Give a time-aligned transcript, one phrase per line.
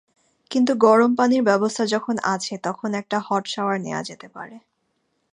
[0.51, 4.55] কিন্তু গরম পানির ব্যবস্থা যখন আছে, তখন একটা হট শাওয়ার নেয়া যেতে পারে।